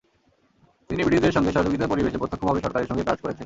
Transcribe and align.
তিনি 0.89 1.01
ব্রিটিশদের 1.03 1.35
সঙ্গে 1.35 1.51
সহযোগিতার 1.51 1.91
পরিবেশে 1.91 2.17
প্রত্যক্ষভাবে 2.17 2.59
সরকারের 2.61 2.89
সঙ্গে 2.89 3.07
কাজ 3.09 3.17
করেছেন। 3.21 3.39